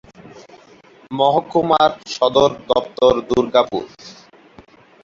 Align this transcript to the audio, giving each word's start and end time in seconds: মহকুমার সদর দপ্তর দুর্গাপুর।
মহকুমার 1.11 1.91
সদর 2.13 2.51
দপ্তর 2.69 3.13
দুর্গাপুর। 3.29 3.83